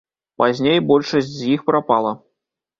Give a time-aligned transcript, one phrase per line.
[0.41, 2.19] Пазней большасць з іх прапала.